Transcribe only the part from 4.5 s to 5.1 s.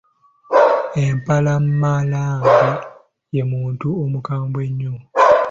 ennyo.